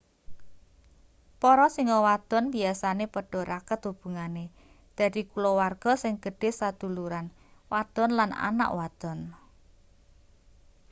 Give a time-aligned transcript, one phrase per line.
[1.41, 4.45] para singa wadon biasane padha raket hubungane
[4.97, 7.27] dadi kulawarga sing gedhe saduluran
[7.71, 9.19] wadon lan anak wadon